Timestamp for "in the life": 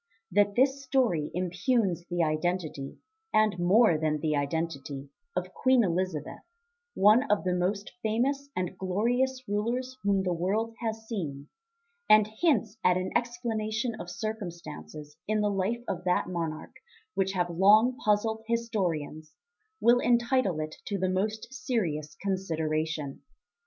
15.27-15.83